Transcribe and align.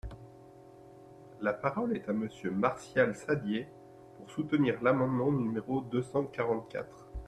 La 1.41 1.53
parole 1.53 1.95
est 1.95 2.09
à 2.09 2.13
Monsieur 2.13 2.49
Martial 2.49 3.15
Saddier, 3.15 3.67
pour 4.17 4.31
soutenir 4.31 4.81
l’amendement 4.81 5.31
numéro 5.31 5.81
deux 5.81 6.01
cent 6.01 6.23
quarante-quatre. 6.25 7.07